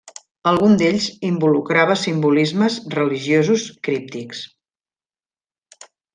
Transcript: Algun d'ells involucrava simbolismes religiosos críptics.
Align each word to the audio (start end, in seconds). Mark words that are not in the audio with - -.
Algun 0.51 0.71
d'ells 0.77 1.09
involucrava 1.27 1.97
simbolismes 2.05 2.79
religiosos 2.95 3.67
críptics. 3.89 4.43